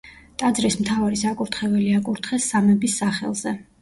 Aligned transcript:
ტაძრის 0.43 0.77
მთავარი 0.83 1.19
საკურთხეველი 1.23 1.91
აკურთხეს 1.99 2.49
სამების 2.55 2.97
სახელზე. 3.03 3.55